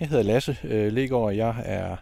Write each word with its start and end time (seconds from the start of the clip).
Jeg 0.00 0.08
hedder 0.08 0.22
Lasse 0.22 0.56
øh, 0.64 0.92
Legaard, 0.92 1.22
og 1.22 1.36
jeg 1.36 1.62
er 1.64 1.96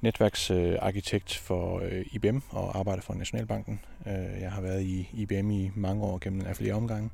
netværksarkitekt 0.00 1.36
for 1.36 1.80
øh, 1.80 2.06
IBM 2.12 2.38
og 2.50 2.78
arbejder 2.78 3.02
for 3.02 3.14
Nationalbanken. 3.14 3.80
Øh, 4.06 4.40
jeg 4.40 4.52
har 4.52 4.60
været 4.60 4.82
i 4.82 5.08
IBM 5.12 5.50
i 5.50 5.70
mange 5.74 6.04
år 6.04 6.18
gennem 6.18 6.46
af 6.46 6.56
flere 6.56 6.74
omgange. 6.74 7.10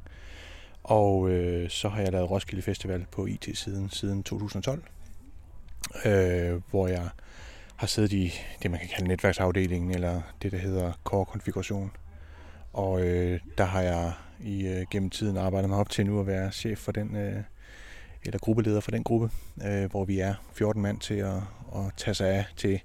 Og 0.82 1.30
øh, 1.30 1.70
så 1.70 1.88
har 1.88 2.02
jeg 2.02 2.12
lavet 2.12 2.30
Roskilde 2.30 2.62
Festival 2.62 3.06
på 3.10 3.26
IT-siden 3.26 3.90
siden 3.90 4.22
2012, 4.22 4.82
øh, 6.04 6.60
hvor 6.70 6.88
jeg 6.88 7.08
har 7.76 7.86
siddet 7.86 8.12
i 8.12 8.32
det, 8.62 8.70
man 8.70 8.80
kan 8.80 8.88
kalde 8.88 9.08
netværksafdelingen, 9.08 9.90
eller 9.90 10.22
det, 10.42 10.52
der 10.52 10.58
hedder 10.58 10.92
core-konfiguration. 11.04 11.92
Og 12.72 13.00
øh, 13.00 13.40
der 13.58 13.64
har 13.64 13.82
jeg 13.82 14.12
i 14.40 14.66
øh, 14.66 14.86
gennem 14.90 15.10
tiden 15.10 15.36
arbejdet 15.36 15.70
mig 15.70 15.78
op 15.78 15.90
til 15.90 16.06
nu 16.06 16.20
at 16.20 16.26
være 16.26 16.52
chef 16.52 16.78
for 16.78 16.92
den, 16.92 17.16
øh, 17.16 17.42
eller 18.26 18.38
gruppeleder 18.38 18.80
for 18.80 18.90
den 18.90 19.04
gruppe, 19.04 19.30
øh, 19.66 19.90
hvor 19.90 20.04
vi 20.04 20.18
er 20.18 20.34
14 20.52 20.82
mand 20.82 21.00
til 21.00 21.14
at, 21.14 21.36
at 21.76 21.92
tage 21.96 22.14
sig 22.14 22.28
af 22.28 22.44
til 22.56 22.80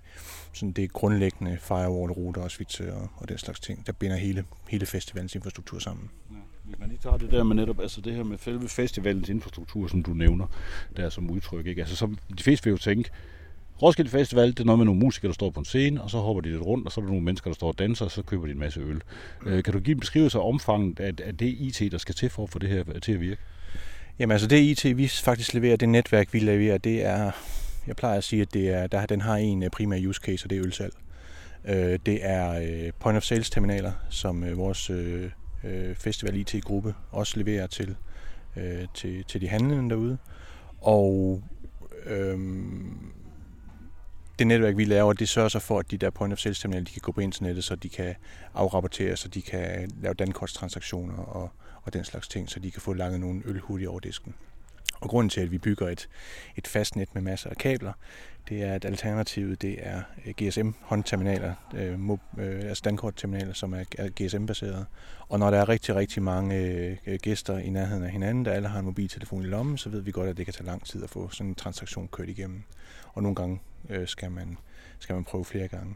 sådan 0.54 0.72
det 0.72 0.94
grundlæggende 0.94 1.58
firewall-ruter 1.62 2.42
og 2.42 2.52
switcher 2.52 2.94
og, 2.94 3.10
og 3.16 3.30
den 3.30 3.38
slags 3.38 3.60
ting, 3.60 3.88
der 3.88 3.94
binder 3.94 4.18
hele, 4.18 4.46
hele 4.70 4.86
festivalens 4.86 5.36
infrastruktur 5.36 5.80
sammen. 5.80 6.10
Ja. 6.32 6.36
Hvis 6.64 6.80
man 6.80 6.90
lige 6.90 7.00
tager 7.04 7.18
det 7.18 7.32
der 7.32 7.44
med 7.44 7.56
netop, 7.56 7.80
altså 7.80 8.02
det 8.02 8.14
her 8.14 8.24
med 8.24 8.38
selve 8.38 8.70
festivalens 8.70 9.30
infrastruktur, 9.30 9.88
som 9.88 10.04
du 10.04 10.14
nævner, 10.14 10.48
der 10.98 11.10
som 11.10 11.30
udtryk, 11.30 11.68
ikke? 11.68 11.82
Altså, 11.82 11.96
så 11.96 12.16
de 12.38 12.44
fleste 12.44 12.64
vil 12.64 12.72
jo 12.72 12.78
tænke, 12.78 13.10
Roskilde 13.82 14.10
Festival, 14.10 14.48
det 14.48 14.60
er 14.60 14.64
noget 14.64 14.80
med 14.80 14.86
nogle 14.86 15.00
musikere, 15.00 15.28
der 15.28 15.34
står 15.34 15.50
på 15.50 15.60
en 15.60 15.66
scene, 15.66 16.02
og 16.02 16.10
så 16.10 16.18
hopper 16.18 16.42
de 16.42 16.50
lidt 16.50 16.62
rundt, 16.66 16.86
og 16.86 16.92
så 16.92 17.02
er 17.02 17.04
der 17.04 17.10
nogle 17.10 17.26
mennesker, 17.26 17.50
der 17.50 17.56
står 17.56 17.68
og 17.68 17.80
danser, 17.80 18.06
og 18.06 18.12
så 18.12 18.22
køber 18.22 18.46
de 18.46 18.52
en 18.52 18.60
masse 18.60 18.80
øl. 18.80 19.02
Øh, 19.46 19.64
kan 19.64 19.74
du 19.74 19.80
give 19.80 19.94
en 19.94 20.00
beskrivelse 20.00 20.38
af 20.38 20.48
omfanget 20.48 21.00
af, 21.00 21.14
af 21.24 21.38
det 21.38 21.48
IT, 21.48 21.92
der 21.92 21.98
skal 21.98 22.16
til 22.16 22.30
for 22.30 22.44
at 22.44 22.50
få 22.50 22.60
det 22.60 22.70
her 22.70 22.84
til 23.00 23.14
at 23.14 23.22
virke? 23.22 23.42
Jamen 24.20 24.32
altså 24.32 24.48
det 24.48 24.60
IT, 24.60 24.98
vi 24.98 25.08
faktisk 25.08 25.54
leverer, 25.54 25.76
det 25.76 25.90
netværk, 25.90 26.34
vi 26.34 26.40
leverer, 26.40 26.78
det 26.78 27.06
er, 27.06 27.32
jeg 27.88 27.96
plejer 27.96 28.18
at 28.18 28.24
sige, 28.24 28.42
at 28.42 28.54
det 28.54 28.70
er, 28.70 28.88
der, 28.88 29.06
den 29.06 29.22
har 29.22 29.36
en 29.36 29.64
øh, 29.64 29.70
primær 29.70 30.08
use 30.08 30.22
case, 30.24 30.46
og 30.46 30.50
det 30.50 30.58
er 30.58 30.66
ølsalg. 30.66 30.94
Øh, 31.66 32.00
det 32.06 32.20
er 32.22 32.52
øh, 32.52 32.92
point 33.00 33.18
of 33.18 33.24
sales 33.24 33.50
terminaler, 33.50 33.92
som 34.10 34.44
øh, 34.44 34.58
vores 34.58 34.92
festival 35.96 36.36
IT-gruppe 36.36 36.96
også 37.12 37.38
leverer 37.38 37.68
til, 37.68 37.96
til, 38.94 39.24
til 39.24 39.42
de 39.42 39.48
handlende 39.48 39.90
derude. 39.90 40.18
Og 40.82 41.44
øhm, 42.06 43.12
det 44.40 44.48
netværk, 44.48 44.78
vi 44.78 44.86
laver, 44.86 45.14
det 45.14 45.30
sørger 45.30 45.50
så 45.50 45.60
for, 45.60 45.80
at 45.80 45.92
de 45.92 45.98
der 45.98 46.10
point 46.10 46.34
of 46.34 46.40
sales 46.40 46.60
terminaler, 46.60 46.86
de 46.86 46.92
kan 46.92 47.02
gå 47.02 47.12
på 47.12 47.22
internettet, 47.22 47.64
så 47.64 47.76
de 47.76 47.90
kan 47.90 48.16
afrapportere, 48.54 49.18
så 49.18 49.28
de 49.28 49.42
kan 49.42 49.92
lave 50.02 50.14
dankortstransaktioner 50.14 51.18
og, 51.18 51.52
og 51.84 51.94
den 51.94 52.04
slags 52.04 52.28
ting, 52.28 52.50
så 52.50 52.60
de 52.60 52.72
kan 52.72 52.82
få 52.82 52.94
langet 52.94 53.20
nogle 53.20 53.42
øl 53.46 53.60
hurtigt 53.60 53.90
over 53.90 54.00
disken. 54.00 54.36
Og 55.02 55.10
grunden 55.10 55.30
til, 55.30 55.42
at 55.42 55.52
vi 55.52 55.58
bygger 55.58 55.90
et, 55.90 56.10
et 56.56 56.68
fast 56.68 56.96
net 56.96 57.10
med 57.14 57.22
masser 57.22 57.50
af 57.50 57.58
kabler, 57.58 57.94
det 58.50 58.64
er, 58.64 58.74
at 58.74 58.86
alternativet 58.86 59.62
det 59.62 59.78
er 59.80 60.02
GSM-håndterminaler, 60.42 61.54
øh, 61.76 61.94
øh, 61.94 62.18
øh, 62.38 62.70
altså 62.70 62.82
dankortterminaler, 62.86 63.54
som 63.54 63.74
er, 63.74 63.84
er 63.98 64.10
GSM-baseret. 64.10 64.86
Og 65.30 65.40
når 65.40 65.52
der 65.52 65.58
er 65.58 65.70
rigtig, 65.70 65.96
rigtig 65.96 66.24
mange 66.24 66.56
øh, 67.06 67.20
gæster 67.22 67.58
i 67.58 67.70
nærheden 67.70 68.04
af 68.04 68.12
hinanden, 68.12 68.46
der 68.46 68.52
alle 68.52 68.68
har 68.68 68.80
en 68.80 68.86
mobiltelefon 68.86 69.42
i 69.42 69.48
lommen, 69.48 69.78
så 69.78 69.90
ved 69.90 70.02
vi 70.02 70.12
godt, 70.12 70.30
at 70.30 70.38
det 70.38 70.46
kan 70.46 70.54
tage 70.54 70.66
lang 70.66 70.86
tid 70.86 71.04
at 71.04 71.10
få 71.10 71.30
sådan 71.30 71.50
en 71.50 71.56
transaktion 71.56 72.08
kørt 72.08 72.30
igennem. 72.30 72.64
Og 73.14 73.24
nogle 73.24 73.36
gange 73.36 73.62
øh, 73.90 74.08
skal, 74.08 74.32
man, 74.32 74.58
skal 75.00 75.16
man 75.16 75.24
prøve 75.24 75.46
flere 75.46 75.68
gange. 75.68 75.96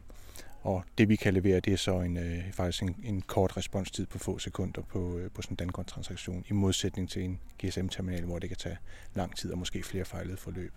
Og 0.66 0.84
det 0.98 1.10
vi 1.10 1.16
kan 1.16 1.34
levere, 1.34 1.60
det 1.60 1.74
er 1.74 1.78
så 1.78 2.00
en, 2.00 2.18
øh, 2.18 2.52
faktisk 2.52 2.84
en, 2.84 2.96
en 3.04 3.22
kort 3.22 3.58
responstid 3.58 4.06
på 4.06 4.18
få 4.18 4.40
sekunder 4.40 4.82
på, 4.82 5.18
øh, 5.18 5.32
på 5.32 5.42
sådan 5.42 5.54
en 5.54 5.56
Dankort-transaktion, 5.56 6.46
i 6.50 6.54
modsætning 6.54 7.10
til 7.10 7.24
en 7.24 7.40
GSM-terminal, 7.64 8.24
hvor 8.24 8.40
det 8.40 8.50
kan 8.50 8.58
tage 8.58 8.78
lang 9.14 9.36
tid 9.36 9.52
og 9.52 9.58
måske 9.58 9.84
flere 9.84 10.06
fejlede 10.06 10.38
forløb. 10.38 10.74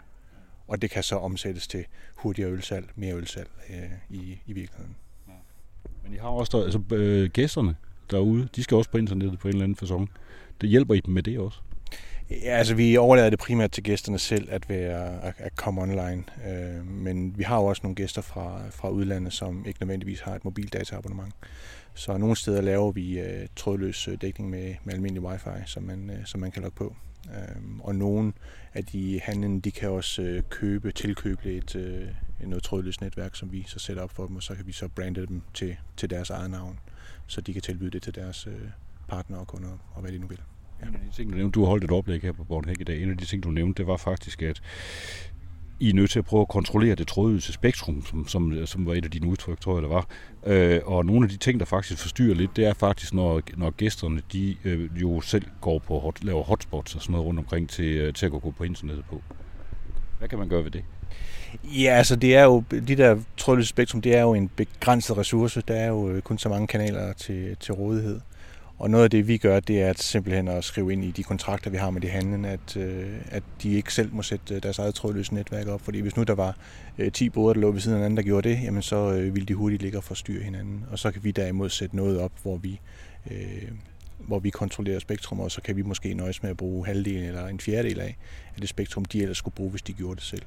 Og 0.67 0.83
det 0.83 0.91
kan 0.91 1.03
så 1.03 1.17
omsættes 1.17 1.69
til 1.69 1.85
hurtigere 2.15 2.51
ølsalg, 2.51 2.91
mere 2.95 3.15
ølsalg 3.15 3.49
øh, 3.71 3.91
i, 4.11 4.39
i 4.47 4.53
virkeligheden. 4.53 4.97
Ja. 5.29 5.33
Men 6.05 6.15
I 6.15 6.17
har 6.17 6.29
også 6.29 6.59
der, 6.59 6.65
altså, 6.65 6.97
øh, 6.97 7.31
gæsterne 7.31 7.77
derude, 8.11 8.49
de 8.57 8.63
skal 8.63 8.77
også 8.77 8.91
på 8.91 8.99
internettet 8.99 9.39
på 9.39 9.49
en 9.49 9.55
eller 9.55 9.65
anden 9.65 9.77
fasong. 9.77 10.11
Det 10.61 10.69
hjælper 10.69 10.95
I 10.95 11.01
dem 11.01 11.15
med 11.15 11.23
det 11.23 11.39
også? 11.39 11.61
Ja, 12.31 12.37
altså 12.37 12.75
vi 12.75 12.97
overlader 12.97 13.31
det 13.31 13.39
primært 13.39 13.71
til 13.71 13.83
gæsterne 13.83 14.19
selv 14.19 14.49
at 14.51 14.69
være 14.69 15.23
at, 15.23 15.35
at 15.39 15.57
komme 15.57 15.83
online. 15.83 16.25
Øh, 16.49 16.87
men 16.87 17.39
vi 17.39 17.43
har 17.43 17.57
jo 17.57 17.65
også 17.65 17.81
nogle 17.83 17.95
gæster 17.95 18.23
fra, 18.23 18.63
fra 18.71 18.91
udlandet, 18.91 19.33
som 19.33 19.67
ikke 19.67 19.81
nødvendigvis 19.81 20.21
har 20.21 20.35
et 20.35 20.45
mobildataabonnement. 20.45 21.35
Så 21.95 22.17
nogle 22.17 22.37
steder 22.37 22.61
laver 22.61 22.93
vi 22.93 23.21
øh, 23.21 23.49
trådløs 23.57 24.09
øh, 24.09 24.19
dækning 24.21 24.51
med, 24.51 24.75
med 24.85 24.95
almindelig 24.95 25.23
wifi, 25.23 25.51
som 25.67 25.83
man, 25.83 26.11
øh, 26.11 26.27
som 26.27 26.41
man 26.41 26.51
kan 26.51 26.63
logge 26.63 26.77
på. 26.77 26.97
Øh, 27.27 27.63
og 27.81 27.95
nogle 27.95 28.33
af 28.75 28.85
de 28.85 29.21
handlende, 29.23 29.61
de 29.61 29.71
kan 29.71 29.91
også 29.91 30.23
øh, 30.23 30.43
købe, 30.51 30.93
tilkøbe 30.93 31.53
et, 31.53 31.77
øh, 31.77 32.09
noget 32.41 32.63
trådløst 32.63 33.01
netværk, 33.01 33.37
som 33.37 33.53
vi 33.53 33.65
så 33.67 33.79
sætter 33.79 34.03
op 34.03 34.11
for 34.11 34.27
dem, 34.27 34.37
og 34.37 34.43
så 34.43 34.55
kan 34.55 34.67
vi 34.67 34.73
så 34.73 34.89
brande 34.89 35.27
dem 35.27 35.43
til, 35.55 35.77
til 35.97 36.11
deres 36.11 36.31
eget 36.31 36.51
navn, 36.51 36.79
så 37.27 37.41
de 37.41 37.53
kan 37.53 37.63
tilbyde 37.63 37.91
det 37.91 38.03
til 38.03 38.15
deres 38.15 38.47
øh, 38.47 38.61
partnere 39.09 39.41
og 39.41 39.47
kunder, 39.47 39.79
og 39.95 40.01
hvad 40.01 40.13
de 40.13 40.19
nu 40.19 40.27
vil. 40.27 40.41
Ja. 40.83 40.87
En 40.89 40.95
af 40.95 41.01
de 41.11 41.17
ting, 41.17 41.31
du 41.31 41.37
nævnte, 41.37 41.55
du 41.55 41.61
har 41.61 41.69
holdt 41.69 41.85
et 41.85 41.91
oplæg 41.91 42.23
her 42.23 42.33
på 42.33 42.45
Bornhæk 42.45 42.81
i 42.81 42.85
dag. 42.85 43.03
En 43.03 43.11
af 43.11 43.17
de 43.17 43.25
ting, 43.25 43.43
du 43.43 43.51
nævnte, 43.51 43.79
det 43.79 43.87
var 43.87 43.97
faktisk, 43.97 44.43
at 44.43 44.61
I 45.81 45.91
er 45.91 45.95
nødt 45.95 46.11
til 46.11 46.19
at 46.19 46.25
prøve 46.25 46.41
at 46.41 46.49
kontrollere 46.49 46.95
det 46.95 47.07
trådløse 47.07 47.53
spektrum, 47.53 48.07
som, 48.07 48.29
som, 48.29 48.67
som 48.67 48.87
var 48.87 48.95
et 48.95 49.05
af 49.05 49.11
dine 49.11 49.27
udtryk, 49.27 49.61
tror 49.61 49.75
jeg, 49.75 49.83
det 49.83 49.91
var. 49.91 50.07
Øh, 50.47 50.81
og 50.85 51.07
nogle 51.07 51.25
af 51.25 51.31
de 51.31 51.37
ting, 51.37 51.61
der 51.61 51.67
faktisk 51.67 51.99
forstyrrer 51.99 52.35
lidt, 52.35 52.57
det 52.57 52.67
er 52.67 52.75
faktisk, 52.75 53.15
når, 53.15 53.43
når 53.57 53.71
gæsterne 53.71 54.23
de, 54.33 54.57
øh, 54.65 54.91
jo 55.01 55.21
selv 55.21 55.45
går 55.61 55.79
på 55.79 55.99
hot, 55.99 56.25
laver 56.25 56.43
hotspots 56.43 56.95
og 56.95 57.03
sådan 57.03 57.13
noget 57.13 57.27
rundt 57.27 57.41
omkring 57.41 57.71
til, 57.71 57.85
øh, 57.85 58.15
til 58.15 58.27
at 58.27 58.33
gå 58.33 58.53
på 58.59 58.65
internettet 58.65 59.05
på. 59.11 59.23
Hvad 60.19 60.29
kan 60.29 60.39
man 60.39 60.49
gøre 60.49 60.65
ved 60.65 60.71
det? 60.71 60.85
Ja, 61.65 61.91
altså 61.91 62.17
det 62.17 62.37
er 62.37 62.45
jo, 62.45 62.65
de 62.71 62.97
der 62.97 63.19
trådløse 63.37 63.69
spektrum, 63.69 64.03
det 64.03 64.17
er 64.17 64.23
jo 64.23 64.35
en 64.35 64.49
begrænset 64.49 65.19
ressource. 65.19 65.63
Der 65.69 65.75
er 65.75 65.89
jo 65.89 66.11
øh, 66.11 66.23
kun 66.23 66.39
så 66.39 66.49
mange 66.49 66.67
kanaler 66.67 67.13
til, 67.13 67.57
til 67.61 67.75
rådighed. 67.75 68.21
Og 68.79 68.91
noget 68.91 69.05
af 69.05 69.11
det, 69.11 69.29
vi 69.29 69.37
gør, 69.37 69.61
det 69.61 69.83
er 69.83 69.91
at 69.91 69.99
simpelthen 69.99 70.49
at 70.49 70.65
skrive 70.65 70.93
ind 70.93 71.05
i 71.05 71.11
de 71.11 71.23
kontrakter, 71.23 71.71
vi 71.71 71.77
har 71.77 71.91
med 71.91 72.01
de 72.01 72.09
handlende, 72.09 72.49
at, 72.49 72.77
øh, 72.77 73.17
at 73.31 73.43
de 73.63 73.73
ikke 73.73 73.95
selv 73.95 74.15
må 74.15 74.23
sætte 74.23 74.55
øh, 74.55 74.63
deres 74.63 74.79
eget 74.79 74.95
trådløse 74.95 75.35
netværk 75.35 75.67
op. 75.67 75.81
Fordi 75.81 76.01
hvis 76.01 76.17
nu 76.17 76.23
der 76.23 76.35
var 76.35 76.57
øh, 76.99 77.13
10 77.13 77.29
boder, 77.29 77.53
der 77.53 77.61
lå 77.61 77.71
ved 77.71 77.81
siden 77.81 77.95
af 77.95 78.01
hinanden, 78.01 78.17
der 78.17 78.23
gjorde 78.23 78.49
det, 78.49 78.63
jamen 78.63 78.83
så 78.83 79.13
øh, 79.13 79.35
ville 79.35 79.47
de 79.47 79.55
hurtigt 79.55 79.83
ligge 79.83 79.99
og 79.99 80.05
forstyrre 80.05 80.43
hinanden. 80.43 80.85
Og 80.91 80.99
så 80.99 81.11
kan 81.11 81.25
vi 81.25 81.31
derimod 81.31 81.69
sætte 81.69 81.97
noget 81.97 82.21
op, 82.21 82.33
hvor 82.43 82.57
vi, 82.57 82.81
øh, 83.31 83.71
hvor 84.19 84.39
vi 84.39 84.51
kontrollerer 84.51 84.99
spektrum, 84.99 85.41
og 85.41 85.51
så 85.51 85.63
kan 85.63 85.77
vi 85.77 85.83
måske 85.83 86.15
nøjes 86.15 86.43
med 86.43 86.51
at 86.51 86.57
bruge 86.57 86.87
halvdelen 86.87 87.25
eller 87.25 87.47
en 87.47 87.61
fjerdedel 87.61 88.01
af, 88.01 88.17
af 88.55 88.61
det 88.61 88.69
spektrum, 88.69 89.05
de 89.05 89.23
ellers 89.23 89.39
skulle 89.39 89.55
bruge, 89.55 89.71
hvis 89.71 89.83
de 89.83 89.93
gjorde 89.93 90.17
det 90.17 90.25
selv. 90.25 90.43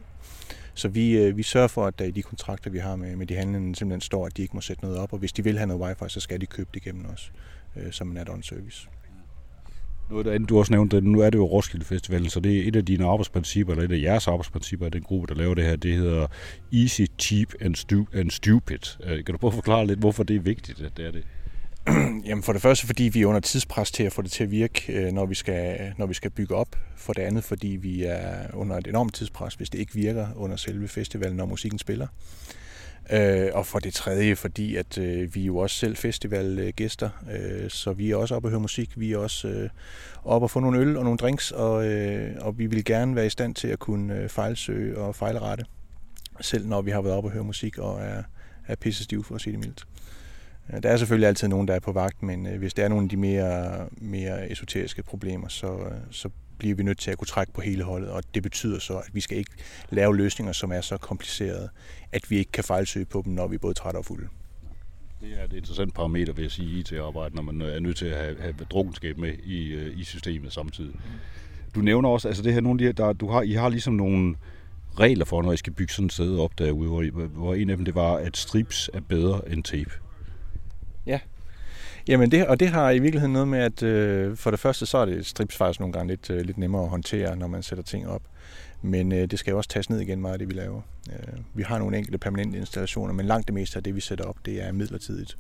Så 0.74 0.88
vi, 0.88 1.18
øh, 1.18 1.38
vi 1.38 1.44
sørger 1.44 1.68
for, 1.68 1.86
at 1.86 2.00
der 2.00 2.06
i 2.06 2.12
de 2.12 2.22
kontrakter, 2.22 2.70
vi 2.70 2.78
har 2.78 2.96
med, 2.96 3.16
med 3.16 3.28
de 3.28 3.36
handlende, 3.36 3.76
simpelthen 3.76 4.02
står, 4.02 4.26
at 4.26 4.38
de 4.38 4.42
ikke 4.42 4.54
må 4.54 4.62
sætte 4.62 4.84
noget 4.84 4.98
op, 4.98 5.14
og 5.14 5.20
hvis 5.20 5.34
de 5.34 5.44
vil 5.44 5.58
have 5.58 5.68
noget 5.68 5.82
wifi, 5.82 6.14
så 6.14 6.20
skal 6.20 6.42
de 6.42 6.46
købe 6.46 6.70
det 6.74 6.86
igennem 6.86 7.06
os 7.06 7.32
øh, 7.76 7.92
som 7.92 8.12
en 8.12 8.18
add-on 8.18 8.42
service. 8.42 8.88
Noget 10.10 10.28
andet, 10.28 10.50
du 10.50 10.60
også 10.60 10.74
nævnte, 10.74 11.02
nu 11.02 11.20
er 11.20 11.30
det 11.30 11.38
jo 11.38 11.46
Roskilde 11.46 11.86
Festival, 11.86 12.30
så 12.30 12.40
det 12.40 12.60
er 12.60 12.68
et 12.68 12.76
af 12.76 12.86
dine 12.86 13.06
arbejdsprincipper, 13.06 13.74
eller 13.74 13.86
et 13.86 13.92
af 13.92 14.02
jeres 14.02 14.28
arbejdsprincipper 14.28 14.86
af 14.86 14.92
den 14.92 15.02
gruppe, 15.02 15.28
der 15.28 15.40
laver 15.40 15.56
det 15.56 15.64
her, 15.64 15.76
det 15.76 15.96
hedder 15.96 16.28
Easy, 16.74 17.02
Cheap 17.20 17.48
and, 17.62 17.76
stu- 17.76 18.20
and 18.20 18.32
Stupid. 18.32 18.80
Øh, 19.04 19.26
kan 19.26 19.34
du 19.34 19.38
prøve 19.38 19.52
at 19.52 19.56
forklare 19.56 19.88
lidt, 19.88 20.00
hvorfor 20.00 20.24
det 20.24 20.36
er 20.36 20.40
vigtigt, 20.40 20.82
at 20.82 20.98
det 20.98 21.06
er 21.06 21.12
det? 21.12 21.24
Jamen 22.28 22.44
for 22.44 22.54
det 22.54 22.62
første, 22.62 22.88
fordi 22.88 23.04
vi 23.04 23.22
er 23.22 23.26
under 23.26 23.40
tidspres 23.40 23.92
til 23.92 24.04
at 24.04 24.14
få 24.14 24.22
det 24.22 24.32
til 24.32 24.44
at 24.44 24.52
virke, 24.52 24.94
øh, 24.94 25.12
når 25.12 25.26
vi 25.26 25.36
skal, 25.36 25.94
når 25.98 26.06
vi 26.06 26.14
skal 26.14 26.32
bygge 26.32 26.56
op. 26.56 26.76
For 26.96 27.14
det 27.14 27.22
andet, 27.22 27.44
fordi 27.44 27.68
vi 27.68 28.04
er 28.04 28.54
under 28.54 28.78
et 28.78 28.88
enormt 28.88 29.14
tidspres, 29.14 29.54
hvis 29.54 29.70
det 29.70 29.80
ikke 29.80 29.94
virker 29.94 30.28
under 30.36 30.56
selve 30.56 30.88
festivalen, 30.88 31.38
når 31.38 31.46
musikken 31.46 31.80
spiller. 31.80 32.08
Øh, 33.12 33.50
og 33.54 33.66
for 33.66 33.80
det 33.80 33.94
tredje, 33.94 34.36
fordi 34.36 34.76
at 34.76 34.98
øh, 34.98 35.36
vi 35.36 35.42
er 35.42 35.46
jo 35.46 35.58
også 35.58 35.76
selv 35.76 35.96
festivalgæster, 35.96 37.10
øh, 37.32 37.70
så 37.70 37.94
vi 37.94 38.12
er 38.12 38.16
også 38.16 38.36
oppe 38.36 38.48
og 38.48 38.50
høre 38.50 38.60
musik. 38.60 39.00
Vi 39.00 39.12
er 39.12 39.18
også 39.18 39.48
øh, 39.48 39.70
oppe 40.24 40.46
og 40.46 40.52
få 40.52 40.60
nogle 40.60 40.80
øl 40.80 40.98
og 40.98 41.04
nogle 41.04 41.18
drinks, 41.18 41.52
og, 41.52 41.88
øh, 41.88 42.36
og 42.40 42.58
vi 42.58 42.66
vil 42.66 42.86
gerne 42.86 43.16
være 43.16 43.26
i 43.26 43.30
stand 43.30 43.56
til 43.56 43.68
at 43.68 43.80
kunne 43.80 44.16
øh, 44.16 44.30
fejlsøge 44.30 44.98
og 44.98 45.16
fejlrette, 45.16 45.66
selv 46.42 46.68
når 46.68 46.82
vi 46.82 46.92
har 46.92 47.02
været 47.02 47.16
oppe 47.16 47.28
og 47.28 47.34
høre 47.34 47.44
musik 47.44 47.78
og 47.78 48.02
er, 48.02 48.24
er 48.68 48.76
pisse 48.76 49.04
stiv 49.04 49.24
for 49.24 49.36
at 49.36 49.42
sige 49.42 49.54
det 49.54 49.60
mildt. 49.60 49.86
Der 50.84 50.90
er 50.90 50.98
selvfølgelig 50.98 51.28
altid 51.28 51.48
nogen, 51.48 51.68
der 51.68 51.74
er 51.74 51.80
på 51.80 51.92
vagt, 51.92 52.24
men 52.24 52.48
øh, 52.48 52.60
hvis 52.60 52.74
der 52.74 52.84
er 52.84 52.88
nogle 52.88 53.04
af 53.04 53.10
de 53.10 53.18
mere, 53.18 53.88
mere 53.92 54.52
esoteriske 54.52 55.04
problemer, 55.04 55.48
så, 55.48 55.68
øh, 55.68 55.92
så 56.12 56.30
bliver 56.62 56.76
vi 56.76 56.84
nødt 56.84 57.00
til 57.00 57.12
at 57.12 57.18
kunne 57.18 57.28
trække 57.28 57.54
på 57.54 57.62
hele 57.62 57.84
holdet, 57.84 58.10
og 58.10 58.24
det 58.34 58.44
betyder 58.44 58.80
så, 58.80 58.98
at 58.98 59.10
vi 59.14 59.22
skal 59.22 59.38
ikke 59.38 59.52
lave 59.90 60.18
løsninger, 60.18 60.54
som 60.54 60.72
er 60.72 60.82
så 60.82 60.98
komplicerede, 60.98 61.70
at 62.12 62.32
vi 62.32 62.38
ikke 62.38 62.52
kan 62.52 62.64
fejlsøge 62.64 63.06
på 63.06 63.22
dem, 63.26 63.34
når 63.34 63.48
vi 63.48 63.56
er 63.56 63.60
både 63.60 63.74
trætte 63.74 63.98
og 63.98 64.06
fulde. 64.06 64.28
Det 65.22 65.40
er 65.40 65.44
et 65.44 65.54
interessant 65.54 65.94
parameter, 65.94 66.34
vil 66.34 66.42
jeg 66.42 66.52
sige, 66.52 66.70
i 66.70 66.80
IT-arbejde, 66.80 67.36
når 67.36 67.42
man 67.42 67.62
er 67.62 67.80
nødt 67.80 67.98
til 67.98 68.06
at 68.06 68.18
have, 68.18 68.42
have 68.42 68.54
drukkenskab 68.70 69.18
med 69.18 69.34
i, 69.44 69.68
øh, 69.68 70.00
i 70.00 70.04
systemet 70.04 70.54
samtidig. 70.54 70.96
Du 71.76 71.80
nævner 71.80 72.10
også, 72.10 72.28
altså 72.28 72.44
det 72.44 72.54
her, 72.54 72.62
nogle 72.62 72.76
af 72.76 72.78
de 72.78 72.86
her, 72.86 73.08
der, 73.08 73.14
du 73.14 73.30
har, 73.30 73.42
I 73.42 73.52
har 73.52 73.70
ligesom 73.70 73.94
nogle 73.94 74.36
regler 75.00 75.26
for, 75.26 75.42
når 75.42 75.54
I 75.54 75.58
skal 75.58 75.74
bygge 75.74 75.94
sådan 75.94 76.06
et 76.06 76.14
sted 76.14 76.38
op 76.38 76.60
derude, 76.60 76.90
hvor, 76.90 77.28
hvor 77.28 77.54
en 77.54 77.70
af 77.70 77.78
dem 77.78 77.86
det 77.86 77.96
var, 77.96 78.14
at 78.14 78.38
strips 78.38 78.90
er 78.94 79.00
bedre 79.00 79.52
end 79.52 79.64
tape. 79.64 79.92
Ja, 81.06 81.20
Jamen, 82.08 82.32
det, 82.32 82.48
og 82.48 82.60
det 82.60 82.68
har 82.68 82.92
i 82.92 83.00
virkeligheden 83.00 83.34
noget 83.34 83.48
med, 83.48 83.60
at 83.60 83.84
øh, 83.84 84.38
for 84.38 84.52
det 84.52 84.60
første, 84.60 84.86
så 84.86 84.98
er 84.98 85.06
det 85.06 85.26
strips 85.26 85.56
faktisk 85.56 85.80
nogle 85.80 85.94
gange 85.94 86.08
lidt, 86.08 86.30
øh, 86.30 86.42
lidt 86.42 86.58
nemmere 86.58 86.84
at 86.84 86.90
håndtere, 86.90 87.36
når 87.36 87.48
man 87.48 87.64
sætter 87.64 87.84
ting 87.84 88.08
op. 88.08 88.22
Men 88.82 89.12
øh, 89.12 89.28
det 89.32 89.40
skal 89.40 89.52
jo 89.52 89.58
også 89.58 89.70
tages 89.70 89.90
ned 89.90 90.00
igen 90.00 90.22
meget 90.22 90.34
af 90.34 90.40
det, 90.40 90.48
vi 90.50 90.54
laver. 90.54 90.82
Øh, 91.10 91.38
vi 91.54 91.64
har 91.64 91.80
nogle 91.80 91.98
enkelte 91.98 92.18
permanente 92.18 92.58
installationer, 92.58 93.14
men 93.14 93.26
langt 93.26 93.48
det 93.48 93.54
meste 93.54 93.78
af 93.78 93.84
det, 93.84 93.96
vi 93.96 94.02
sætter 94.02 94.26
op, 94.26 94.36
det 94.46 94.64
er 94.64 94.72
midlertidigt. 94.72 95.38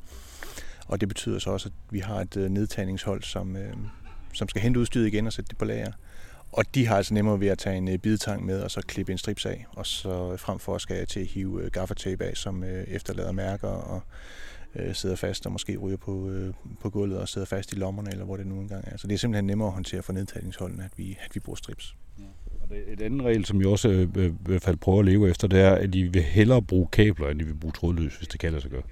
Og 0.88 1.02
det 1.02 1.08
betyder 1.08 1.40
så 1.40 1.50
også, 1.50 1.70
at 1.70 1.94
vi 1.94 2.00
har 2.00 2.22
et 2.22 2.38
øh, 2.38 2.50
nedtagningshold, 2.50 3.24
som, 3.24 3.56
øh, 3.56 3.74
som 4.34 4.50
skal 4.50 4.62
hente 4.62 4.80
udstyret 4.80 5.08
igen 5.08 5.28
og 5.28 5.34
sætte 5.34 5.50
det 5.50 5.58
på 5.58 5.66
lager. 5.66 5.92
Og 6.52 6.76
de 6.76 6.88
har 6.88 6.98
altså 6.98 7.14
nemmere 7.14 7.40
ved 7.40 7.48
at 7.48 7.58
tage 7.58 7.78
en 7.78 7.88
øh, 7.88 7.98
bidetang 7.98 8.46
med 8.46 8.62
og 8.62 8.72
så 8.72 8.82
klippe 8.82 9.12
en 9.12 9.18
strips 9.18 9.46
af, 9.46 9.66
og 9.72 9.86
så 9.86 10.38
frem 10.38 10.60
for 10.60 10.78
skal 10.78 10.98
jeg 10.98 11.08
til 11.08 11.20
at 11.20 11.26
hive 11.26 11.64
øh, 11.64 11.72
gaffatape 11.72 12.24
af, 12.24 12.38
som 12.38 12.64
øh, 12.64 12.84
efterlader 12.88 13.32
mærker 13.32 13.68
og 13.68 14.02
øh, 14.76 14.96
sidder 14.96 15.16
fast 15.16 15.46
og 15.46 15.52
måske 15.52 15.78
ryger 15.78 15.98
på, 15.98 16.30
øh, 16.30 16.54
på 16.82 16.90
gulvet 16.90 17.20
og 17.20 17.30
sidder 17.30 17.46
fast 17.46 17.74
i 17.74 17.76
lommerne, 17.76 18.12
eller 18.12 18.26
hvor 18.26 18.38
det 18.38 18.48
nu 18.48 18.60
engang 18.60 18.84
er. 18.88 18.98
Så 18.98 19.08
det 19.08 19.14
er 19.14 19.18
simpelthen 19.18 19.46
nemmere 19.46 19.68
at 19.68 19.74
håndtere 19.74 20.04
for 20.04 20.14
nedtagningsholdene, 20.14 20.84
at 20.84 20.92
vi, 20.98 21.18
at 21.26 21.36
vi 21.36 21.40
bruger 21.40 21.56
strips. 21.56 21.96
Ja. 22.20 22.24
Og 22.62 22.70
det, 22.70 22.78
et 22.88 23.02
andet 23.02 23.22
regel, 23.22 23.46
som 23.46 23.60
vi 23.60 23.66
også 23.66 23.90
øh, 23.90 24.08
øh 24.16 24.26
i 24.26 24.34
hvert 24.46 24.62
fald 24.62 24.78
prøver 24.78 25.00
at 25.00 25.06
leve 25.06 25.30
efter, 25.30 25.48
det 25.48 25.60
er, 25.60 25.72
at 25.72 25.94
de 25.94 26.04
vil 26.04 26.24
hellere 26.24 26.62
bruge 26.62 26.88
kabler, 26.92 27.30
end 27.30 27.40
de 27.40 27.46
vil 27.46 27.56
bruge 27.56 27.72
trådløs, 27.72 28.18
hvis 28.18 28.28
det 28.28 28.40
kan 28.40 28.52
lade 28.52 28.62
sig 28.62 28.72
gøre. 28.72 28.84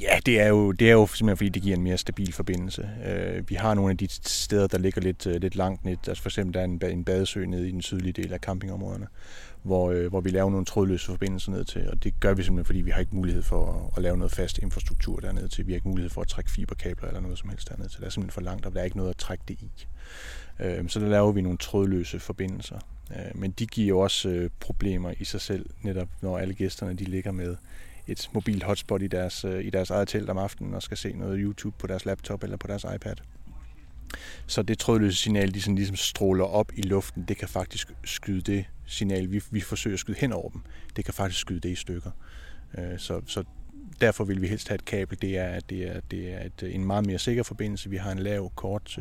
Ja, 0.00 0.18
det 0.26 0.40
er, 0.40 0.48
jo, 0.48 0.72
det 0.72 0.88
er 0.88 0.92
jo 0.92 1.06
simpelthen 1.06 1.36
fordi, 1.36 1.48
det 1.48 1.62
giver 1.62 1.76
en 1.76 1.82
mere 1.82 1.96
stabil 1.96 2.32
forbindelse. 2.32 2.90
Øh, 3.06 3.50
vi 3.50 3.54
har 3.54 3.74
nogle 3.74 3.90
af 3.90 3.96
de 3.96 4.08
steder, 4.10 4.66
der 4.66 4.78
ligger 4.78 5.00
lidt, 5.00 5.26
øh, 5.26 5.40
lidt 5.40 5.56
langt 5.56 5.84
ned. 5.84 5.96
Altså 6.08 6.22
for 6.22 6.28
eksempel 6.28 6.54
der 6.54 6.60
er 6.60 6.64
en, 6.64 6.80
en 6.90 7.04
badesø 7.04 7.44
nede 7.44 7.68
i 7.68 7.72
den 7.72 7.82
sydlige 7.82 8.12
del 8.12 8.32
af 8.32 8.38
campingområderne, 8.38 9.06
hvor, 9.62 9.90
øh, 9.90 10.06
hvor 10.06 10.20
vi 10.20 10.30
laver 10.30 10.50
nogle 10.50 10.66
trådløse 10.66 11.06
forbindelser 11.06 11.52
ned 11.52 11.64
til. 11.64 11.90
Og 11.90 12.04
det 12.04 12.20
gør 12.20 12.34
vi 12.34 12.42
simpelthen, 12.42 12.66
fordi 12.66 12.80
vi 12.80 12.90
har 12.90 13.00
ikke 13.00 13.16
mulighed 13.16 13.42
for 13.42 13.72
at, 13.72 13.96
at 13.96 14.02
lave 14.02 14.16
noget 14.16 14.32
fast 14.32 14.58
infrastruktur 14.58 15.20
dernede 15.20 15.48
til. 15.48 15.66
Vi 15.66 15.72
har 15.72 15.76
ikke 15.76 15.88
mulighed 15.88 16.10
for 16.10 16.20
at 16.20 16.28
trække 16.28 16.50
fiberkabler 16.50 17.08
eller 17.08 17.20
noget 17.20 17.38
som 17.38 17.48
helst 17.48 17.68
dernede 17.68 17.88
til. 17.88 18.00
Det 18.00 18.06
er 18.06 18.10
simpelthen 18.10 18.34
for 18.34 18.40
langt, 18.40 18.66
og 18.66 18.72
der 18.72 18.80
er 18.80 18.84
ikke 18.84 18.96
noget 18.96 19.10
at 19.10 19.16
trække 19.16 19.44
det 19.48 19.58
i. 19.60 19.86
Øh, 20.60 20.88
så 20.88 21.00
der 21.00 21.08
laver 21.08 21.32
vi 21.32 21.40
nogle 21.40 21.58
trådløse 21.58 22.20
forbindelser. 22.20 22.78
Øh, 23.10 23.40
men 23.40 23.50
de 23.50 23.66
giver 23.66 23.88
jo 23.88 23.98
også 23.98 24.28
øh, 24.28 24.50
problemer 24.60 25.12
i 25.18 25.24
sig 25.24 25.40
selv, 25.40 25.66
netop 25.82 26.08
når 26.22 26.38
alle 26.38 26.54
gæsterne 26.54 26.94
de 26.94 27.04
ligger 27.04 27.32
med 27.32 27.56
et 28.06 28.30
mobilt 28.32 28.62
hotspot 28.62 29.02
i 29.02 29.06
deres, 29.06 29.44
øh, 29.44 29.64
i 29.64 29.70
deres 29.70 29.90
eget 29.90 30.08
telt 30.08 30.30
om 30.30 30.38
aftenen 30.38 30.74
og 30.74 30.82
skal 30.82 30.96
se 30.96 31.12
noget 31.12 31.38
YouTube 31.40 31.76
på 31.78 31.86
deres 31.86 32.04
laptop 32.04 32.42
eller 32.42 32.56
på 32.56 32.66
deres 32.66 32.86
iPad. 32.94 33.16
Så 34.46 34.62
det 34.62 34.78
trådløse 34.78 35.16
signal, 35.16 35.54
de 35.54 35.62
sådan 35.62 35.74
ligesom 35.74 35.96
stråler 35.96 36.44
op 36.44 36.72
i 36.74 36.82
luften, 36.82 37.24
det 37.28 37.36
kan 37.36 37.48
faktisk 37.48 37.92
skyde 38.04 38.40
det 38.40 38.64
signal, 38.86 39.32
vi, 39.32 39.42
vi 39.50 39.60
forsøger 39.60 39.94
at 39.94 40.00
skyde 40.00 40.18
hen 40.18 40.32
over 40.32 40.50
dem, 40.50 40.60
det 40.96 41.04
kan 41.04 41.14
faktisk 41.14 41.40
skyde 41.40 41.60
det 41.60 41.68
i 41.68 41.74
stykker. 41.74 42.10
Øh, 42.78 42.98
så, 42.98 43.20
så 43.26 43.44
derfor 44.00 44.24
vil 44.24 44.42
vi 44.42 44.48
helst 44.48 44.68
have 44.68 44.74
et 44.74 44.84
kabel. 44.84 45.22
Det 45.22 45.38
er, 45.38 45.60
det 45.60 45.96
er, 45.96 46.00
det 46.00 46.32
er 46.32 46.44
et, 46.44 46.62
øh, 46.62 46.74
en 46.74 46.84
meget 46.84 47.06
mere 47.06 47.18
sikker 47.18 47.42
forbindelse. 47.42 47.90
Vi 47.90 47.96
har 47.96 48.12
en 48.12 48.18
lav, 48.18 48.52
kort, 48.54 48.98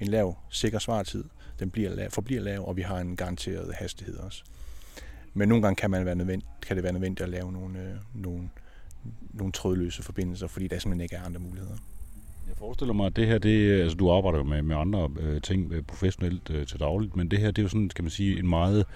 en 0.00 0.08
lav, 0.08 0.38
sikker 0.50 0.78
svartid. 0.78 1.24
Den 1.58 1.70
bliver 1.70 1.94
lav, 1.94 2.10
forbliver 2.10 2.42
lav, 2.42 2.68
og 2.68 2.76
vi 2.76 2.82
har 2.82 2.98
en 2.98 3.16
garanteret 3.16 3.74
hastighed 3.74 4.16
også. 4.16 4.44
Men 5.36 5.48
nogle 5.48 5.62
gange 5.62 5.76
kan, 5.76 5.90
man 5.90 6.04
være 6.04 6.14
nødvendigt, 6.14 6.50
kan 6.66 6.76
det 6.76 6.84
være 6.84 6.92
nødvendigt 6.92 7.20
at 7.20 7.28
lave 7.28 7.52
nogle, 7.52 7.78
øh, 7.78 7.94
nogle, 8.14 8.48
nogle 9.32 9.52
trådløse 9.52 10.02
forbindelser, 10.02 10.46
fordi 10.46 10.68
der 10.68 10.78
simpelthen 10.78 11.00
ikke 11.00 11.16
er 11.16 11.22
andre 11.22 11.40
muligheder. 11.40 11.76
Jeg 12.48 12.56
forestiller 12.56 12.94
mig, 12.94 13.06
at 13.06 13.16
det 13.16 13.26
her, 13.26 13.38
det, 13.38 13.80
altså 13.80 13.96
du 13.96 14.10
arbejder 14.10 14.38
jo 14.38 14.44
med, 14.44 14.62
med 14.62 14.76
andre 14.76 15.10
øh, 15.20 15.40
ting 15.40 15.72
øh, 15.72 15.82
professionelt 15.82 16.50
øh, 16.50 16.66
til 16.66 16.80
dagligt, 16.80 17.16
men 17.16 17.30
det 17.30 17.38
her, 17.38 17.50
det 17.50 17.58
er 17.58 17.62
jo 17.62 17.68
sådan, 17.68 17.88
kan 17.88 18.04
man 18.04 18.10
sige, 18.10 18.38
en 18.38 18.48
meget 18.48 18.86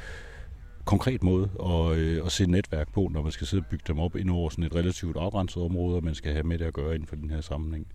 konkret 0.85 1.23
måde 1.23 1.51
at, 1.67 1.99
øh, 1.99 2.27
at 2.27 2.33
se 2.33 2.47
netværk 2.47 2.93
på, 2.93 3.09
når 3.13 3.23
man 3.23 3.33
skal 3.33 3.47
sidde 3.47 3.61
og 3.63 3.67
bygge 3.67 3.85
dem 3.89 3.99
op 3.99 4.17
ind 4.17 4.31
over 4.31 4.51
sådan 4.51 4.65
et 4.65 4.75
relativt 4.75 5.17
afgrænset 5.17 5.63
område, 5.63 5.97
og 5.97 6.05
man 6.05 6.15
skal 6.15 6.33
have 6.33 6.45
med 6.45 6.59
det 6.59 6.65
at 6.65 6.75
gøre 6.75 6.95
inden 6.95 7.07
for 7.07 7.17
den 7.17 7.31
her 7.31 7.41
sammenhæng. 7.41 7.87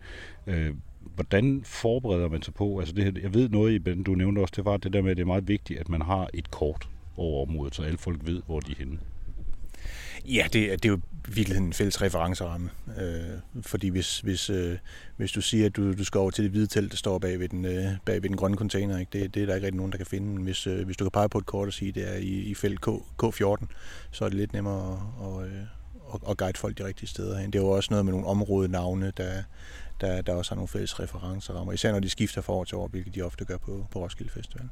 Øh, 0.47 0.73
hvordan 1.15 1.61
forbereder 1.63 2.29
man 2.29 2.41
sig 2.41 2.53
på, 2.53 2.79
altså 2.79 2.95
det 2.95 3.03
her, 3.03 3.11
jeg 3.21 3.33
ved 3.33 3.49
noget 3.49 3.87
i 3.87 4.03
du 4.03 4.15
nævnte 4.15 4.39
også, 4.39 4.53
det 4.55 4.65
var 4.65 4.77
det 4.77 4.93
der 4.93 5.01
med, 5.01 5.11
at 5.11 5.17
det 5.17 5.23
er 5.23 5.27
meget 5.27 5.47
vigtigt, 5.47 5.79
at 5.79 5.89
man 5.89 6.01
har 6.01 6.29
et 6.33 6.51
kort 6.51 6.89
over 7.17 7.47
området, 7.47 7.75
så 7.75 7.83
alle 7.83 7.97
folk 7.97 8.19
ved, 8.23 8.41
hvor 8.45 8.59
de 8.59 8.71
er 8.71 8.75
henne. 8.77 8.99
Ja, 10.25 10.47
det, 10.53 10.71
er, 10.71 10.75
det 10.75 10.85
er 10.85 10.89
jo 10.89 10.99
virkelig 11.27 11.57
en 11.57 11.73
fælles 11.73 12.01
referenceramme. 12.01 12.69
Øh, 13.01 13.61
fordi 13.61 13.87
hvis, 13.87 14.19
hvis, 14.19 14.49
øh, 14.49 14.77
hvis 15.17 15.31
du 15.31 15.41
siger, 15.41 15.65
at 15.65 15.75
du, 15.75 15.93
du 15.93 16.03
skal 16.03 16.19
over 16.19 16.31
til 16.31 16.43
det 16.43 16.51
hvide 16.51 16.67
telt, 16.67 16.91
der 16.91 16.97
står 16.97 17.19
bag 17.19 17.39
ved 17.39 17.49
den, 17.49 17.65
øh, 17.65 17.85
bag 18.05 18.21
ved 18.21 18.29
den 18.29 18.37
grønne 18.37 18.57
container, 18.57 18.97
ikke? 18.99 19.19
Det, 19.19 19.33
det 19.33 19.41
er 19.41 19.45
der 19.45 19.55
ikke 19.55 19.65
rigtig 19.65 19.77
nogen, 19.77 19.91
der 19.91 19.97
kan 19.97 20.07
finde. 20.07 20.43
Hvis, 20.43 20.67
øh, 20.67 20.85
hvis 20.85 20.97
du 20.97 21.03
kan 21.03 21.11
pege 21.11 21.29
på 21.29 21.37
et 21.37 21.45
kort 21.45 21.67
og 21.67 21.73
sige, 21.73 21.89
at 21.89 21.95
det 21.95 22.13
er 22.13 22.17
i, 22.17 22.29
i 22.29 22.53
felt 22.53 22.81
K, 22.81 22.87
K14, 23.23 23.65
så 24.11 24.25
er 24.25 24.29
det 24.29 24.37
lidt 24.37 24.53
nemmere 24.53 24.99
at, 25.21 25.43
at, 25.43 25.49
at, 26.13 26.29
at 26.29 26.37
guide 26.37 26.57
folk 26.57 26.77
de 26.77 26.85
rigtige 26.85 27.09
steder 27.09 27.37
hen. 27.37 27.53
Det 27.53 27.59
er 27.59 27.63
jo 27.63 27.69
også 27.69 27.87
noget 27.91 28.05
med 28.05 28.13
nogle 28.13 28.27
områdenavne, 28.27 29.11
der, 29.17 29.43
der, 30.01 30.21
der 30.21 30.33
også 30.33 30.51
har 30.51 30.55
nogle 30.55 30.67
fælles 30.67 30.99
referencerammer. 30.99 31.73
Især 31.73 31.91
når 31.91 31.99
de 31.99 32.09
skifter 32.09 32.41
fra 32.41 32.53
år 32.53 32.63
til 32.63 32.77
år, 32.77 32.87
hvilket 32.87 33.15
de 33.15 33.21
ofte 33.21 33.45
gør 33.45 33.57
på, 33.57 33.87
på 33.91 33.99
Roskilde 33.99 34.31
Festival. 34.31 34.69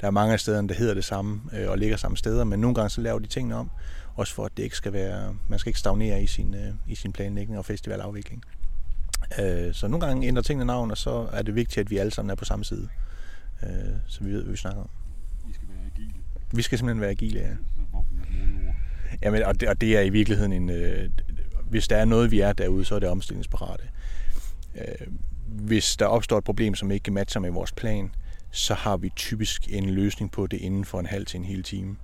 Der 0.00 0.06
er 0.06 0.10
mange 0.10 0.32
af 0.32 0.40
stederne, 0.40 0.68
der 0.68 0.74
hedder 0.74 0.94
det 0.94 1.04
samme 1.04 1.40
øh, 1.52 1.70
og 1.70 1.78
ligger 1.78 1.96
samme 1.96 2.16
steder, 2.16 2.44
men 2.44 2.60
nogle 2.60 2.74
gange 2.74 2.90
så 2.90 3.00
laver 3.00 3.18
de 3.18 3.26
tingene 3.26 3.56
om, 3.56 3.70
også 4.14 4.34
for 4.34 4.44
at 4.44 4.52
det 4.56 4.62
ikke 4.62 4.76
skal 4.76 4.92
være, 4.92 5.36
man 5.48 5.58
skal 5.58 5.70
ikke 5.70 5.78
stagnere 5.78 6.22
i 6.22 6.26
sin, 6.26 6.54
øh, 6.54 6.74
i 6.88 6.94
sin 6.94 7.12
planlægning 7.12 7.58
og 7.58 7.64
festivalafvikling. 7.64 8.44
Øh, 9.40 9.74
så 9.74 9.88
nogle 9.88 10.06
gange 10.06 10.26
ændrer 10.26 10.42
tingene 10.42 10.64
navn, 10.64 10.90
og 10.90 10.98
så 10.98 11.28
er 11.32 11.42
det 11.42 11.54
vigtigt, 11.54 11.78
at 11.78 11.90
vi 11.90 11.96
alle 11.96 12.12
sammen 12.12 12.30
er 12.30 12.34
på 12.34 12.44
samme 12.44 12.64
side, 12.64 12.88
øh, 13.62 13.68
så 14.06 14.24
vi 14.24 14.32
ved, 14.32 14.42
hvad 14.42 14.50
vi 14.50 14.56
snakker 14.56 14.80
om. 14.80 14.88
Vi 15.46 15.52
skal 15.54 15.68
være 15.68 15.86
agile. 15.94 16.12
Vi 16.52 16.62
skal 16.62 16.78
simpelthen 16.78 17.00
være 17.00 17.10
agile, 17.10 17.40
ja. 17.40 17.48
Jamen, 19.22 19.42
og, 19.42 19.60
det, 19.60 19.68
og 19.68 19.80
det 19.80 19.96
er 19.96 20.00
i 20.00 20.08
virkeligheden 20.08 20.52
en... 20.52 20.70
Øh, 20.70 21.10
hvis 21.70 21.88
der 21.88 21.96
er 21.96 22.04
noget, 22.04 22.30
vi 22.30 22.40
er 22.40 22.52
derude, 22.52 22.84
så 22.84 22.94
er 22.94 22.98
det 22.98 23.08
omstillingsparate. 23.08 23.82
Øh, 23.82 24.01
Øh, 24.74 25.06
hvis 25.46 25.96
der 25.96 26.06
opstår 26.06 26.38
et 26.38 26.44
problem, 26.44 26.74
som 26.74 26.90
ikke 26.90 27.10
matcher 27.10 27.40
med 27.40 27.50
vores 27.50 27.72
plan, 27.72 28.14
så 28.50 28.74
har 28.74 28.96
vi 28.96 29.12
typisk 29.16 29.68
en 29.70 29.90
løsning 29.90 30.30
på 30.30 30.46
det 30.46 30.56
inden 30.56 30.84
for 30.84 31.00
en 31.00 31.06
halv 31.06 31.26
til 31.26 31.38
en 31.38 31.44
hel 31.44 31.62
time, 31.62 31.96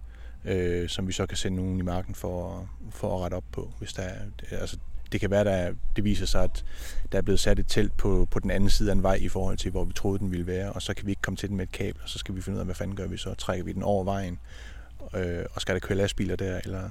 øh, 0.44 0.88
som 0.88 1.06
vi 1.06 1.12
så 1.12 1.26
kan 1.26 1.36
sende 1.36 1.56
nogen 1.56 1.78
i 1.78 1.82
marken 1.82 2.14
for, 2.14 2.68
for 2.90 3.16
at 3.16 3.22
rette 3.22 3.34
op 3.34 3.44
på. 3.52 3.72
Hvis 3.78 3.92
der 3.92 4.02
altså, 4.50 4.78
det 5.12 5.20
kan 5.20 5.30
være, 5.30 5.66
at 5.66 5.74
det 5.96 6.04
viser 6.04 6.26
sig, 6.26 6.42
at 6.42 6.64
der 7.12 7.18
er 7.18 7.22
blevet 7.22 7.40
sat 7.40 7.58
et 7.58 7.66
telt 7.68 7.96
på, 7.96 8.28
på 8.30 8.38
den 8.38 8.50
anden 8.50 8.70
side 8.70 8.90
af 8.90 8.94
en 8.94 9.02
vej 9.02 9.14
i 9.14 9.28
forhold 9.28 9.56
til, 9.56 9.70
hvor 9.70 9.84
vi 9.84 9.92
troede, 9.92 10.18
den 10.18 10.30
ville 10.30 10.46
være, 10.46 10.72
og 10.72 10.82
så 10.82 10.94
kan 10.94 11.06
vi 11.06 11.10
ikke 11.10 11.22
komme 11.22 11.36
til 11.36 11.48
den 11.48 11.56
med 11.56 11.66
et 11.66 11.72
kabel, 11.72 12.02
og 12.02 12.08
så 12.08 12.18
skal 12.18 12.34
vi 12.34 12.40
finde 12.40 12.56
ud 12.56 12.60
af, 12.60 12.66
hvad 12.66 12.74
fanden 12.74 12.96
gør 12.96 13.06
vi 13.06 13.16
så? 13.16 13.34
Trækker 13.34 13.64
vi 13.64 13.72
den 13.72 13.82
over 13.82 14.04
vejen, 14.04 14.38
øh, 15.14 15.44
og 15.54 15.60
skal 15.60 15.74
der 15.74 15.80
køre 15.80 15.98
lastbiler 15.98 16.36
der, 16.36 16.60
eller 16.64 16.90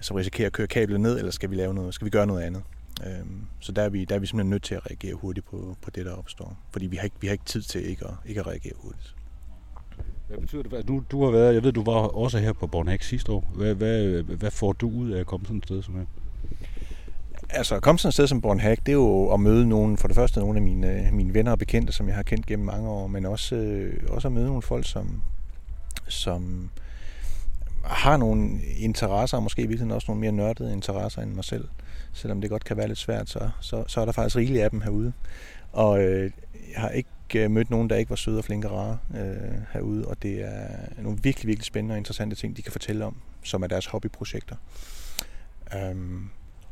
så 0.00 0.16
risikerer 0.16 0.46
at 0.46 0.52
køre 0.52 0.66
kablet 0.66 1.00
ned, 1.00 1.18
eller 1.18 1.30
skal 1.30 1.50
vi 1.50 1.56
lave 1.56 1.74
noget, 1.74 1.94
skal 1.94 2.04
vi 2.04 2.10
gøre 2.10 2.26
noget 2.26 2.42
andet? 2.42 2.62
Øhm, 3.06 3.40
så 3.60 3.72
der 3.72 3.82
er, 3.82 3.88
vi, 3.88 4.04
der 4.04 4.14
er 4.14 4.18
vi 4.18 4.26
simpelthen 4.26 4.50
nødt 4.50 4.62
til 4.62 4.74
at 4.74 4.86
reagere 4.86 5.14
hurtigt 5.14 5.46
på, 5.46 5.76
på 5.82 5.90
det, 5.90 6.06
der 6.06 6.12
opstår. 6.12 6.58
Fordi 6.72 6.86
vi 6.86 6.96
har 6.96 7.04
ikke, 7.04 7.16
vi 7.20 7.26
har 7.26 7.32
ikke 7.32 7.44
tid 7.44 7.62
til 7.62 7.90
ikke 7.90 8.06
at, 8.06 8.14
ikke 8.26 8.40
at 8.40 8.46
reagere 8.46 8.72
hurtigt. 8.76 9.14
Hvad 10.28 10.38
betyder 10.38 10.62
det? 10.62 10.88
Du, 10.88 11.02
du 11.10 11.24
har 11.24 11.30
været, 11.30 11.54
jeg 11.54 11.62
ved, 11.62 11.72
du 11.72 11.84
var 11.84 11.92
også 11.92 12.38
her 12.38 12.52
på 12.52 12.66
Bornhæk 12.66 13.02
sidste 13.02 13.32
år. 13.32 13.52
Hvad, 13.54 13.74
hvad, 13.74 14.22
hvad 14.22 14.50
får 14.50 14.72
du 14.72 14.90
ud 14.90 15.10
af 15.10 15.20
at 15.20 15.26
komme 15.26 15.46
sådan 15.46 15.58
et 15.58 15.64
sted 15.64 15.82
som 15.82 15.94
her? 15.94 16.04
Altså 17.50 17.74
at 17.74 17.82
komme 17.82 17.98
sådan 17.98 18.08
et 18.08 18.14
sted 18.14 18.26
som 18.26 18.40
Bornhæk, 18.40 18.78
det 18.78 18.88
er 18.88 18.96
jo 18.96 19.32
at 19.32 19.40
møde 19.40 19.68
nogle, 19.68 19.96
for 19.96 20.08
det 20.08 20.14
første 20.14 20.40
nogle 20.40 20.56
af 20.56 20.62
mine, 20.62 21.10
mine 21.12 21.34
venner 21.34 21.52
og 21.52 21.58
bekendte, 21.58 21.92
som 21.92 22.08
jeg 22.08 22.16
har 22.16 22.22
kendt 22.22 22.46
gennem 22.46 22.66
mange 22.66 22.88
år, 22.88 23.06
men 23.06 23.26
også, 23.26 23.56
øh, 23.56 24.02
også 24.08 24.28
at 24.28 24.32
møde 24.32 24.46
nogle 24.46 24.62
folk, 24.62 24.88
som, 24.88 25.22
som 26.08 26.70
har 27.84 28.16
nogle 28.16 28.60
interesser, 28.78 29.36
og 29.36 29.42
måske 29.42 29.68
virkelig 29.68 29.94
også 29.94 30.04
nogle 30.08 30.20
mere 30.20 30.32
nørdede 30.32 30.72
interesser 30.72 31.22
end 31.22 31.34
mig 31.34 31.44
selv 31.44 31.68
selvom 32.12 32.40
det 32.40 32.50
godt 32.50 32.64
kan 32.64 32.76
være 32.76 32.88
lidt 32.88 32.98
svært, 32.98 33.28
så, 33.28 33.50
så, 33.60 33.84
så 33.86 34.00
er 34.00 34.04
der 34.04 34.12
faktisk 34.12 34.36
rigeligt 34.36 34.64
af 34.64 34.70
dem 34.70 34.80
herude. 34.80 35.12
Og 35.72 36.02
øh, 36.02 36.30
jeg 36.72 36.80
har 36.80 36.88
ikke 36.88 37.10
øh, 37.34 37.50
mødt 37.50 37.70
nogen, 37.70 37.90
der 37.90 37.96
ikke 37.96 38.10
var 38.10 38.16
søde 38.16 38.38
og 38.38 38.44
flinke 38.44 38.70
og 38.70 38.78
rare 38.78 38.98
øh, 39.20 39.58
herude, 39.72 40.06
og 40.06 40.22
det 40.22 40.44
er 40.44 41.02
nogle 41.02 41.18
virkelig, 41.22 41.48
virkelig 41.48 41.64
spændende 41.66 41.92
og 41.92 41.98
interessante 41.98 42.36
ting, 42.36 42.56
de 42.56 42.62
kan 42.62 42.72
fortælle 42.72 43.04
om, 43.04 43.16
som 43.42 43.62
er 43.62 43.66
deres 43.66 43.86
hobbyprojekter. 43.86 44.56
Um, 45.90 46.30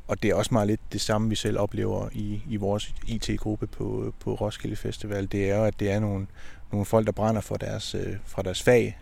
og 0.08 0.22
det 0.22 0.30
er 0.30 0.34
også 0.34 0.54
meget 0.54 0.66
lidt 0.66 0.80
det 0.92 1.00
samme, 1.00 1.28
vi 1.28 1.34
selv 1.34 1.58
oplever 1.58 2.08
i, 2.12 2.42
i 2.48 2.56
vores 2.56 2.94
IT-gruppe 3.06 3.66
på, 3.66 4.14
på 4.20 4.34
Roskilde 4.34 4.76
Festival. 4.76 5.32
Det 5.32 5.50
er 5.50 5.56
jo, 5.56 5.64
at 5.64 5.80
det 5.80 5.90
er 5.90 6.00
nogle, 6.00 6.26
nogle 6.72 6.86
folk, 6.86 7.06
der 7.06 7.12
brænder 7.12 7.40
for 7.40 7.56
deres, 7.56 7.94
øh, 7.94 8.16
fra 8.24 8.42
deres 8.42 8.62
fag. 8.62 8.98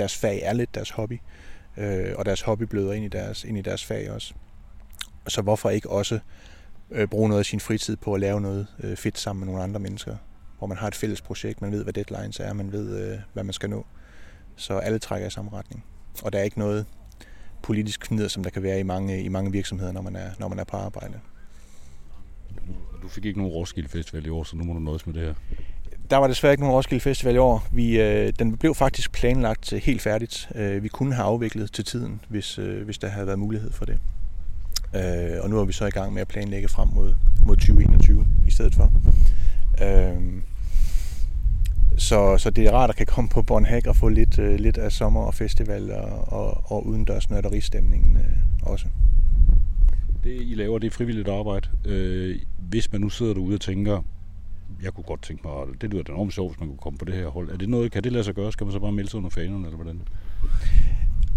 Deres 0.00 0.16
fag 0.16 0.40
er 0.42 0.52
lidt 0.52 0.74
deres 0.74 0.90
hobby, 0.90 1.20
øh, 1.76 2.14
og 2.16 2.24
deres 2.24 2.40
hobby 2.40 2.62
bløder 2.62 2.92
ind 2.92 3.04
i 3.04 3.08
deres, 3.08 3.44
ind 3.44 3.58
i 3.58 3.62
deres 3.62 3.84
fag 3.84 4.10
også. 4.10 4.34
Så 5.28 5.42
hvorfor 5.42 5.70
ikke 5.70 5.90
også 5.90 6.18
øh, 6.90 7.08
bruge 7.08 7.28
noget 7.28 7.38
af 7.38 7.44
sin 7.44 7.60
fritid 7.60 7.96
på 7.96 8.14
at 8.14 8.20
lave 8.20 8.40
noget 8.40 8.66
øh, 8.82 8.96
fedt 8.96 9.18
sammen 9.18 9.40
med 9.40 9.46
nogle 9.46 9.62
andre 9.62 9.80
mennesker, 9.80 10.16
hvor 10.58 10.66
man 10.66 10.76
har 10.76 10.88
et 10.88 10.94
fælles 10.94 11.20
projekt, 11.20 11.60
man 11.62 11.72
ved, 11.72 11.82
hvad 11.82 11.92
deadlines 11.92 12.40
er, 12.40 12.52
man 12.52 12.72
ved, 12.72 13.12
øh, 13.12 13.18
hvad 13.32 13.44
man 13.44 13.52
skal 13.52 13.70
nå. 13.70 13.86
Så 14.56 14.78
alle 14.78 14.98
trækker 14.98 15.26
i 15.26 15.30
samme 15.30 15.50
retning. 15.52 15.84
Og 16.22 16.32
der 16.32 16.38
er 16.38 16.42
ikke 16.42 16.58
noget 16.58 16.86
politisk 17.62 18.00
knider, 18.00 18.28
som 18.28 18.42
der 18.42 18.50
kan 18.50 18.62
være 18.62 18.80
i 18.80 18.82
mange, 18.82 19.22
i 19.22 19.28
mange 19.28 19.52
virksomheder, 19.52 19.92
når 19.92 20.02
man 20.02 20.16
er, 20.16 20.30
når 20.38 20.48
man 20.48 20.58
er 20.58 20.64
på 20.64 20.76
arbejde. 20.76 21.20
Du 23.02 23.08
fik 23.08 23.24
ikke 23.24 23.38
nogen 23.38 23.52
Roskilde 23.52 23.88
Festival 23.88 24.26
i 24.26 24.28
år, 24.28 24.44
så 24.44 24.56
nu 24.56 24.64
må 24.64 24.72
du 24.72 24.78
nøjes 24.78 25.06
med 25.06 25.14
det 25.14 25.22
her. 25.22 25.34
Der 26.10 26.16
var 26.16 26.26
desværre 26.26 26.52
ikke 26.52 26.62
nogen 26.62 26.76
Roskilde 26.76 27.00
Festival 27.00 27.34
i 27.34 27.38
år. 27.38 27.66
Vi, 27.72 28.00
øh, 28.00 28.32
den 28.38 28.56
blev 28.56 28.74
faktisk 28.74 29.12
planlagt 29.12 29.72
helt 29.72 30.02
færdigt. 30.02 30.48
Øh, 30.54 30.82
vi 30.82 30.88
kunne 30.88 31.14
have 31.14 31.26
afviklet 31.26 31.72
til 31.72 31.84
tiden, 31.84 32.20
hvis, 32.28 32.58
øh, 32.58 32.84
hvis 32.84 32.98
der 32.98 33.08
havde 33.08 33.26
været 33.26 33.38
mulighed 33.38 33.72
for 33.72 33.84
det. 33.84 33.98
Øh, 34.94 35.42
og 35.42 35.50
nu 35.50 35.58
er 35.58 35.64
vi 35.64 35.72
så 35.72 35.86
i 35.86 35.90
gang 35.90 36.12
med 36.12 36.20
at 36.22 36.28
planlægge 36.28 36.68
frem 36.68 36.88
mod, 36.88 37.14
mod 37.46 37.56
2021 37.56 38.26
i 38.46 38.50
stedet 38.50 38.74
for. 38.74 38.92
Øh, 39.82 40.22
så, 41.98 42.38
så 42.38 42.50
det 42.50 42.66
er 42.66 42.72
rart 42.72 42.90
at 42.90 42.96
kan 42.96 43.06
komme 43.06 43.30
på 43.30 43.42
Bornhag 43.42 43.88
og 43.88 43.96
få 43.96 44.08
lidt, 44.08 44.38
øh, 44.38 44.54
lidt 44.54 44.78
af 44.78 44.92
sommer 44.92 45.20
og 45.20 45.34
festival 45.34 45.92
og, 45.92 46.32
og, 46.32 46.72
og 46.72 46.86
udendørs 46.86 47.30
nørderistemningen 47.30 48.16
øh, 48.16 48.70
også. 48.70 48.86
Det 50.24 50.42
I 50.42 50.54
laver, 50.54 50.78
det 50.78 50.86
er 50.86 50.90
frivilligt 50.90 51.28
arbejde. 51.28 51.68
Øh, 51.84 52.38
hvis 52.58 52.92
man 52.92 53.00
nu 53.00 53.08
sidder 53.08 53.34
derude 53.34 53.54
og 53.54 53.60
tænker, 53.60 54.02
jeg 54.82 54.92
kunne 54.94 55.04
godt 55.04 55.22
tænke 55.22 55.42
mig, 55.46 55.80
det 55.80 55.90
lyder 55.90 56.02
da 56.02 56.12
enormt 56.12 56.32
sjovt, 56.32 56.52
hvis 56.52 56.60
man 56.60 56.68
kunne 56.68 56.78
komme 56.78 56.98
på 56.98 57.04
det 57.04 57.14
her 57.14 57.28
hold. 57.28 57.50
Er 57.50 57.56
det 57.56 57.68
noget, 57.68 57.92
kan 57.92 58.04
det 58.04 58.12
lade 58.12 58.24
sig 58.24 58.34
gøre? 58.34 58.52
Skal 58.52 58.64
man 58.64 58.72
så 58.72 58.78
bare 58.78 58.92
melde 58.92 59.10
sig 59.10 59.18
under 59.18 59.30
fanerne, 59.30 59.66
eller 59.66 59.76
hvordan? 59.76 60.00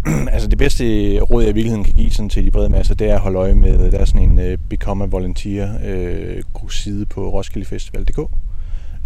altså 0.34 0.48
det 0.48 0.58
bedste 0.58 0.84
råd, 1.20 1.42
jeg 1.42 1.50
i 1.50 1.54
virkeligheden 1.54 1.84
kan 1.84 1.94
give 1.94 2.10
sådan 2.10 2.28
til 2.28 2.44
de 2.44 2.50
brede 2.50 2.68
masser, 2.68 2.94
det 2.94 3.10
er 3.10 3.14
at 3.14 3.20
holde 3.20 3.38
øje 3.38 3.54
med, 3.54 3.90
der 3.90 3.98
er 3.98 4.04
sådan 4.04 4.38
en 4.38 4.52
uh, 4.52 4.58
Become 4.68 5.04
a 5.04 5.06
Volunteer 5.06 5.78
øh, 5.84 6.42
uh, 6.62 6.70
side 6.70 7.06
på 7.06 7.28
roskildefestival.dk. 7.28 8.18
Uh, 8.18 8.26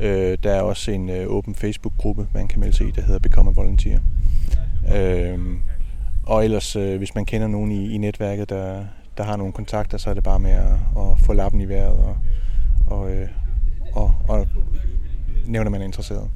øh, 0.00 0.38
der 0.42 0.50
er 0.50 0.62
også 0.62 0.90
en 0.90 1.08
uh, 1.08 1.16
åben 1.26 1.54
Facebook-gruppe, 1.54 2.26
man 2.34 2.48
kan 2.48 2.60
melde 2.60 2.76
sig 2.76 2.88
i, 2.88 2.90
der 2.90 3.02
hedder 3.02 3.18
Become 3.20 3.50
a 3.50 3.52
Volunteer. 3.52 3.98
Uh, 4.82 5.40
og 6.26 6.44
ellers, 6.44 6.76
uh, 6.76 6.96
hvis 6.96 7.14
man 7.14 7.24
kender 7.24 7.48
nogen 7.48 7.72
i, 7.72 7.94
i 7.94 7.98
netværket, 7.98 8.48
der, 8.48 8.84
der 9.16 9.24
har 9.24 9.36
nogle 9.36 9.52
kontakter, 9.52 9.98
så 9.98 10.10
er 10.10 10.14
det 10.14 10.24
bare 10.24 10.40
med 10.40 10.50
at, 10.50 10.72
at 10.96 11.18
få 11.18 11.32
lappen 11.32 11.60
i 11.60 11.68
vejret 11.68 11.98
og, 11.98 12.16
og, 12.86 13.02
uh, 13.02 13.28
og, 13.92 14.14
og 14.28 14.46
nævner 15.46 15.70
man 15.70 15.80
er 15.80 15.84
interesseret. 15.84 16.30